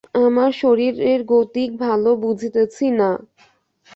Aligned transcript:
আমার 0.21 0.51
শরীরের 0.53 1.19
গতিক 1.25 1.69
ভালো 1.77 2.09
বুঝিতেছি 2.23 2.85
না। 2.99 3.09